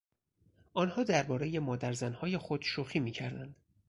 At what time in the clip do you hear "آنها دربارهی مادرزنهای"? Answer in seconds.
0.73-2.37